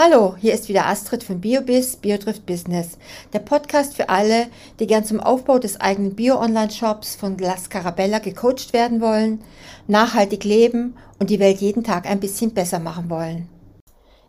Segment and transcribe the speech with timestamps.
[0.00, 2.98] Hallo, hier ist wieder Astrid von BioBiz, BioDrift Business,
[3.32, 4.46] der Podcast für alle,
[4.78, 9.42] die gern zum Aufbau des eigenen Bio-Online-Shops von La Scarabella gecoacht werden wollen,
[9.88, 13.48] nachhaltig leben und die Welt jeden Tag ein bisschen besser machen wollen.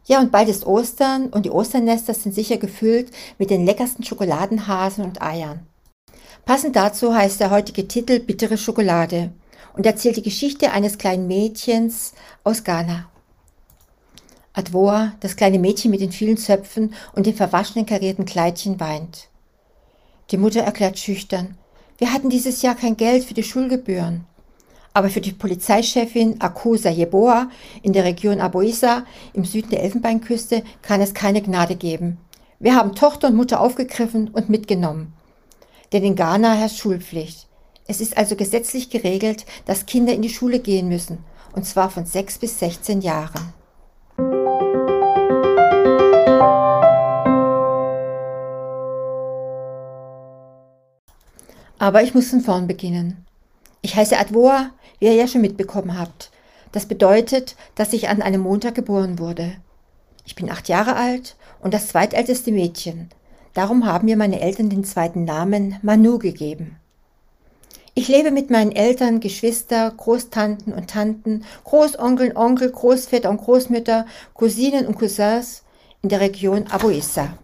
[0.07, 5.05] Ja, und bald ist Ostern und die Osternester sind sicher gefüllt mit den leckersten Schokoladenhasen
[5.05, 5.67] und Eiern.
[6.45, 9.33] Passend dazu heißt der heutige Titel Bittere Schokolade
[9.77, 12.13] und erzählt die Geschichte eines kleinen Mädchens
[12.43, 13.05] aus Ghana.
[14.53, 19.29] Adwoa, das kleine Mädchen mit den vielen Zöpfen und dem verwaschenen karierten Kleidchen, weint.
[20.31, 21.57] Die Mutter erklärt schüchtern,
[21.99, 24.25] wir hatten dieses Jahr kein Geld für die Schulgebühren.
[24.93, 27.49] Aber für die Polizeichefin Akusa Yeboah
[27.83, 32.17] in der Region Aboisa im Süden der Elfenbeinküste kann es keine Gnade geben.
[32.57, 35.13] Wir haben Tochter und Mutter aufgegriffen und mitgenommen.
[35.91, 37.47] Denn in Ghana herrscht Schulpflicht.
[37.85, 41.17] Es ist also gesetzlich geregelt, dass Kinder in die Schule gehen müssen,
[41.53, 43.53] und zwar von sechs bis 16 Jahren.
[51.79, 53.25] Aber ich muss von vorn beginnen.
[53.81, 56.29] Ich heiße Adwoa, wie ihr ja schon mitbekommen habt.
[56.73, 59.53] Das bedeutet, dass ich an einem Montag geboren wurde.
[60.25, 63.09] Ich bin acht Jahre alt und das zweitälteste Mädchen.
[63.53, 66.75] Darum haben mir meine Eltern den zweiten Namen Manu gegeben.
[67.95, 74.85] Ich lebe mit meinen Eltern, Geschwister, Großtanten und Tanten, Großonkeln, Onkel, Großväter und Großmütter, Cousinen
[74.85, 75.63] und Cousins
[76.01, 77.37] in der Region Aboissa.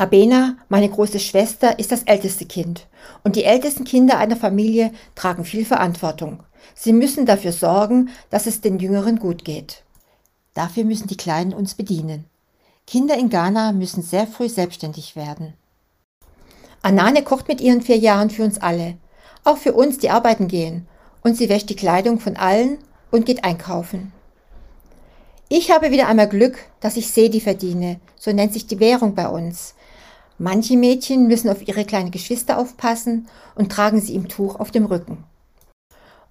[0.00, 2.86] Abena, meine große Schwester, ist das älteste Kind.
[3.22, 6.42] Und die ältesten Kinder einer Familie tragen viel Verantwortung.
[6.74, 9.82] Sie müssen dafür sorgen, dass es den Jüngeren gut geht.
[10.54, 12.24] Dafür müssen die Kleinen uns bedienen.
[12.86, 15.52] Kinder in Ghana müssen sehr früh selbstständig werden.
[16.80, 18.96] Anane kocht mit ihren vier Jahren für uns alle.
[19.44, 20.88] Auch für uns, die arbeiten gehen.
[21.22, 22.78] Und sie wäscht die Kleidung von allen
[23.10, 24.14] und geht einkaufen.
[25.50, 28.00] Ich habe wieder einmal Glück, dass ich Sedi verdiene.
[28.16, 29.74] So nennt sich die Währung bei uns.
[30.42, 34.86] Manche Mädchen müssen auf ihre kleinen Geschwister aufpassen und tragen sie im Tuch auf dem
[34.86, 35.22] Rücken.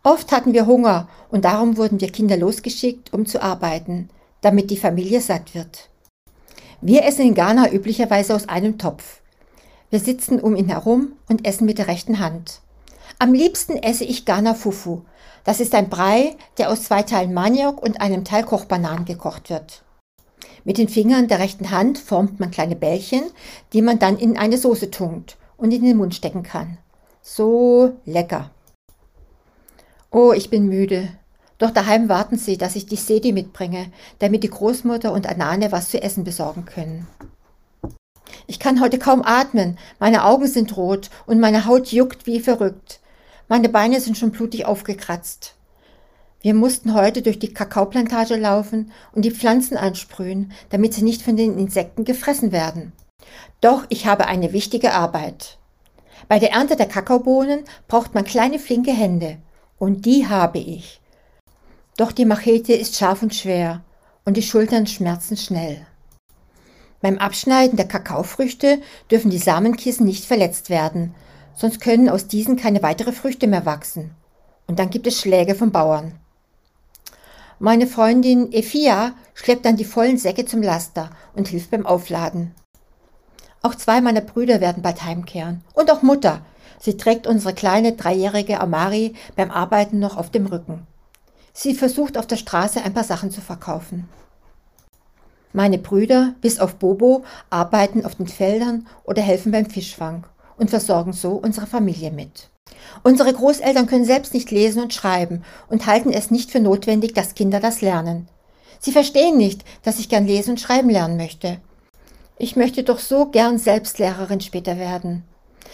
[0.02, 4.10] Oft hatten wir Hunger und darum wurden wir Kinder losgeschickt, um zu arbeiten,
[4.42, 5.90] damit die Familie satt wird.
[6.82, 9.22] Wir essen in Ghana üblicherweise aus einem Topf.
[9.92, 12.62] Wir sitzen um ihn herum und essen mit der rechten Hand.
[13.20, 15.04] Am liebsten esse ich Ghana Fufu.
[15.44, 19.84] Das ist ein Brei, der aus zwei Teilen Maniok und einem Teil Kochbananen gekocht wird.
[20.70, 23.24] Mit den Fingern der rechten Hand formt man kleine Bällchen,
[23.74, 26.78] die man dann in eine Soße tunkt und in den Mund stecken kann.
[27.24, 28.52] So lecker.
[30.12, 31.10] Oh, ich bin müde.
[31.58, 33.88] Doch daheim warten sie, dass ich die Sedi mitbringe,
[34.20, 37.08] damit die Großmutter und Anane was zu essen besorgen können.
[38.46, 43.00] Ich kann heute kaum atmen, meine Augen sind rot und meine Haut juckt wie verrückt.
[43.48, 45.56] Meine Beine sind schon blutig aufgekratzt.
[46.42, 51.36] Wir mussten heute durch die Kakaoplantage laufen und die Pflanzen ansprühen, damit sie nicht von
[51.36, 52.94] den Insekten gefressen werden.
[53.60, 55.58] Doch ich habe eine wichtige Arbeit.
[56.30, 59.38] Bei der Ernte der Kakaobohnen braucht man kleine flinke Hände.
[59.78, 61.02] Und die habe ich.
[61.98, 63.84] Doch die Machete ist scharf und schwer
[64.24, 65.86] und die Schultern schmerzen schnell.
[67.02, 68.80] Beim Abschneiden der Kakaofrüchte
[69.10, 71.16] dürfen die Samenkissen nicht verletzt werden,
[71.54, 74.12] sonst können aus diesen keine weitere Früchte mehr wachsen.
[74.68, 76.14] Und dann gibt es Schläge vom Bauern.
[77.62, 82.56] Meine Freundin Efia schleppt dann die vollen Säcke zum Laster und hilft beim Aufladen.
[83.62, 85.62] Auch zwei meiner Brüder werden bald heimkehren.
[85.74, 86.42] Und auch Mutter.
[86.80, 90.88] Sie trägt unsere kleine dreijährige Amari beim Arbeiten noch auf dem Rücken.
[91.52, 94.08] Sie versucht auf der Straße ein paar Sachen zu verkaufen.
[95.52, 100.24] Meine Brüder, bis auf Bobo, arbeiten auf den Feldern oder helfen beim Fischfang
[100.56, 102.50] und versorgen so unsere Familie mit.
[103.04, 107.36] Unsere Großeltern können selbst nicht lesen und schreiben und halten es nicht für notwendig, dass
[107.36, 108.28] Kinder das lernen.
[108.80, 111.60] Sie verstehen nicht, dass ich gern lesen und schreiben lernen möchte.
[112.38, 115.24] Ich möchte doch so gern selbst Lehrerin später werden.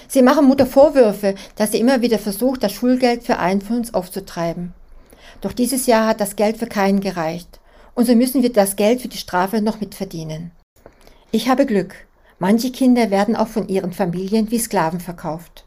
[0.08, 3.94] Sie machen Mutter Vorwürfe, dass sie immer wieder versucht, das Schulgeld für einen von uns
[3.94, 4.74] aufzutreiben.
[5.42, 7.60] Doch dieses Jahr hat das Geld für keinen gereicht.
[7.94, 10.52] Und so müssen wir das Geld für die Strafe noch mitverdienen.
[11.32, 11.96] Ich habe Glück.
[12.40, 15.65] Manche Kinder werden auch von ihren Familien wie Sklaven verkauft.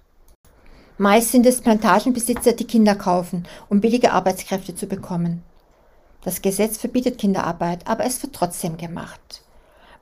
[1.00, 5.45] Meist sind es Plantagenbesitzer, die Kinder kaufen, um billige Arbeitskräfte zu bekommen.
[6.25, 9.43] Das Gesetz verbietet Kinderarbeit, aber es wird trotzdem gemacht.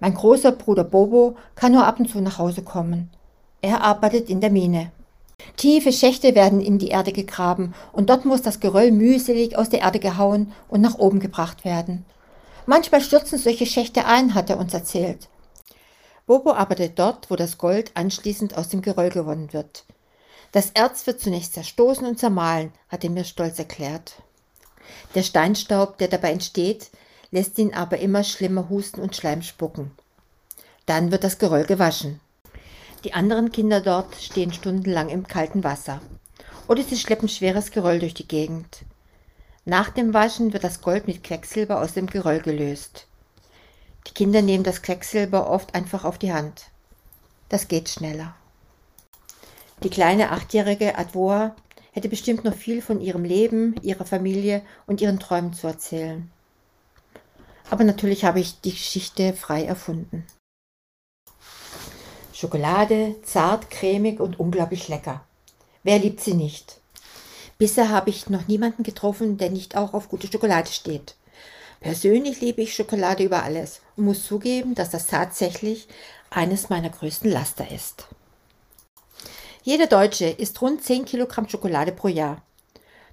[0.00, 3.10] Mein großer Bruder Bobo kann nur ab und zu nach Hause kommen.
[3.60, 4.90] Er arbeitet in der Mine.
[5.58, 9.81] Tiefe Schächte werden in die Erde gegraben und dort muss das Geröll mühselig aus der
[9.81, 12.06] Erde gehauen und nach oben gebracht werden.
[12.64, 15.28] Manchmal stürzen solche Schächte ein, hat er uns erzählt.
[16.26, 19.84] Bobo arbeitet dort, wo das Gold anschließend aus dem Geröll gewonnen wird.
[20.56, 24.14] Das Erz wird zunächst zerstoßen und zermahlen, hat er mir stolz erklärt.
[25.14, 26.88] Der Steinstaub, der dabei entsteht,
[27.30, 29.90] lässt ihn aber immer schlimmer husten und Schleim spucken.
[30.86, 32.20] Dann wird das Geröll gewaschen.
[33.04, 36.00] Die anderen Kinder dort stehen stundenlang im kalten Wasser.
[36.68, 38.78] Oder sie schleppen schweres Geröll durch die Gegend.
[39.66, 43.06] Nach dem Waschen wird das Gold mit Quecksilber aus dem Geröll gelöst.
[44.06, 46.70] Die Kinder nehmen das Quecksilber oft einfach auf die Hand.
[47.50, 48.34] Das geht schneller.
[49.82, 51.55] Die kleine achtjährige Adwoa
[51.93, 56.31] hätte bestimmt noch viel von ihrem Leben, ihrer Familie und ihren Träumen zu erzählen.
[57.70, 60.25] Aber natürlich habe ich die Geschichte frei erfunden.
[62.32, 65.25] Schokolade, zart, cremig und unglaublich lecker.
[65.82, 66.81] Wer liebt sie nicht?
[67.58, 71.17] Bisher habe ich noch niemanden getroffen, der nicht auch auf gute Schokolade steht.
[71.81, 75.88] Persönlich liebe ich Schokolade über alles und muss zugeben, dass das tatsächlich
[76.28, 78.08] eines meiner größten Laster ist.
[79.66, 82.40] Jeder Deutsche isst rund 10 Kilogramm Schokolade pro Jahr.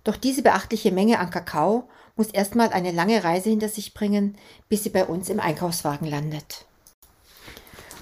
[0.04, 4.38] Doch diese beachtliche Menge an Kakao muss erstmal eine lange Reise hinter sich bringen,
[4.70, 6.66] bis sie bei uns im Einkaufswagen landet.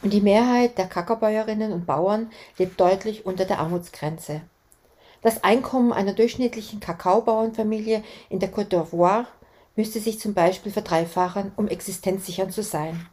[0.01, 4.41] Und die Mehrheit der Kakaobäuerinnen und Bauern lebt deutlich unter der Armutsgrenze.
[5.21, 9.27] Das Einkommen einer durchschnittlichen Kakaobauernfamilie in der Côte d'Ivoire
[9.77, 13.07] müsste sich zum Beispiel verdreifachen, um existenzsichernd zu sein.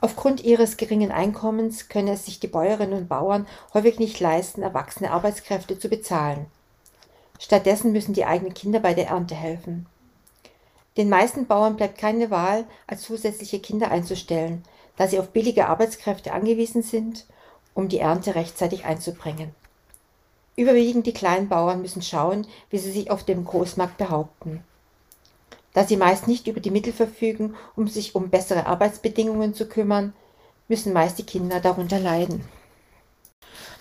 [0.00, 5.10] Aufgrund ihres geringen Einkommens können es sich die Bäuerinnen und Bauern häufig nicht leisten, erwachsene
[5.10, 6.46] Arbeitskräfte zu bezahlen.
[7.38, 9.86] Stattdessen müssen die eigenen Kinder bei der Ernte helfen.
[10.96, 14.64] Den meisten Bauern bleibt keine Wahl, als zusätzliche Kinder einzustellen,
[14.96, 17.26] da sie auf billige Arbeitskräfte angewiesen sind,
[17.74, 19.54] um die Ernte rechtzeitig einzubringen.
[20.56, 24.64] Überwiegend die kleinen Bauern müssen schauen, wie sie sich auf dem Großmarkt behaupten.
[25.76, 30.14] Da sie meist nicht über die Mittel verfügen, um sich um bessere Arbeitsbedingungen zu kümmern,
[30.68, 32.42] müssen meist die Kinder darunter leiden.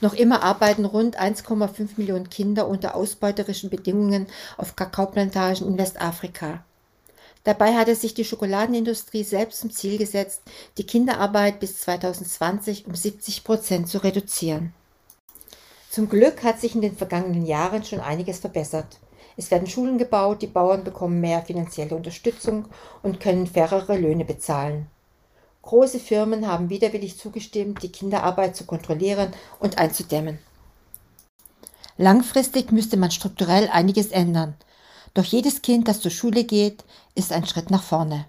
[0.02, 4.28] Noch immer arbeiten rund 1,5 Millionen Kinder unter ausbeuterischen Bedingungen
[4.58, 6.66] auf Kakaoplantagen in Westafrika.
[7.46, 10.42] Dabei hatte sich die Schokoladenindustrie selbst zum Ziel gesetzt,
[10.78, 14.74] die Kinderarbeit bis 2020 um 70 Prozent zu reduzieren.
[15.90, 19.00] Zum Glück hat sich in den vergangenen Jahren schon einiges verbessert.
[19.38, 22.66] Es werden Schulen gebaut, die Bauern bekommen mehr finanzielle Unterstützung
[23.04, 24.88] und können fairere Löhne bezahlen.
[25.62, 30.40] Große Firmen haben widerwillig zugestimmt, die Kinderarbeit zu kontrollieren und einzudämmen.
[31.98, 34.56] Langfristig müsste man strukturell einiges ändern.
[35.14, 36.84] Doch jedes Kind, das zur Schule geht,
[37.16, 38.26] ist ein Schritt nach vorne.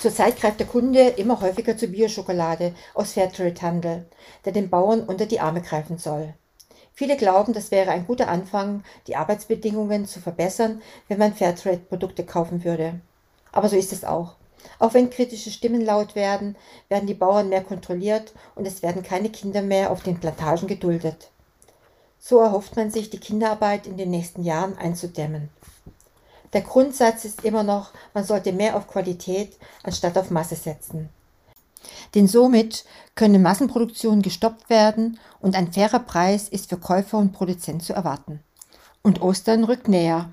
[0.00, 4.06] Zurzeit greift der Kunde immer häufiger zur Bioschokolade aus Fairtrade-Handel,
[4.44, 6.34] der den Bauern unter die Arme greifen soll.
[6.98, 12.64] Viele glauben, das wäre ein guter Anfang, die Arbeitsbedingungen zu verbessern, wenn man Fairtrade-Produkte kaufen
[12.64, 12.98] würde.
[13.52, 14.34] Aber so ist es auch.
[14.80, 16.56] Auch wenn kritische Stimmen laut werden,
[16.88, 21.30] werden die Bauern mehr kontrolliert und es werden keine Kinder mehr auf den Plantagen geduldet.
[22.18, 25.50] So erhofft man sich, die Kinderarbeit in den nächsten Jahren einzudämmen.
[26.52, 31.10] Der Grundsatz ist immer noch, man sollte mehr auf Qualität anstatt auf Masse setzen.
[32.14, 32.84] Denn somit
[33.14, 38.40] können Massenproduktionen gestoppt werden und ein fairer Preis ist für Käufer und Produzent zu erwarten.
[39.02, 40.30] Und Ostern rückt näher.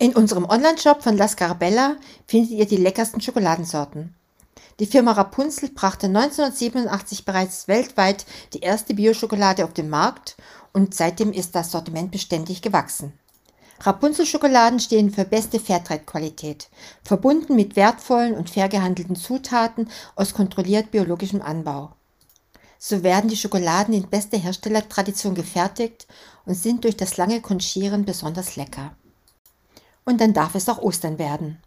[0.00, 1.96] In unserem Onlineshop von La Scarabella
[2.26, 4.14] findet ihr die leckersten Schokoladensorten.
[4.78, 10.36] Die Firma Rapunzel brachte 1987 bereits weltweit die erste Bioschokolade auf den Markt
[10.72, 13.12] und seitdem ist das Sortiment beständig gewachsen.
[13.80, 16.68] Rapunzel-Schokoladen stehen für beste Fairtrade-Qualität,
[17.02, 21.92] verbunden mit wertvollen und fair gehandelten Zutaten aus kontrolliert biologischem Anbau.
[22.78, 26.06] So werden die Schokoladen in bester Herstellertradition gefertigt
[26.44, 28.94] und sind durch das lange Konchieren besonders lecker.
[30.04, 31.58] Und dann darf es auch Ostern werden.